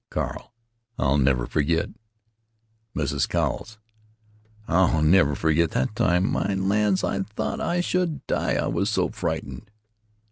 [0.09, 0.51] Carl:
[0.97, 1.91] "I'll never forget——"
[2.95, 3.29] Mrs.
[3.29, 3.77] Cowles:
[4.67, 6.27] "I'll never forget that time!
[6.31, 7.03] My lands!
[7.03, 9.69] I thought I should die, I was so frightened."